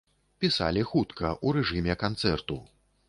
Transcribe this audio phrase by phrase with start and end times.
[0.45, 2.59] Пісалі хутка, у рэжыме канцэрту.